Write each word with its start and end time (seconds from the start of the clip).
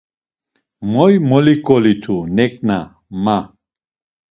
Moy 0.91 1.13
moliǩolitu 1.29 2.15
neǩna, 2.35 2.79
ma. 3.23 3.37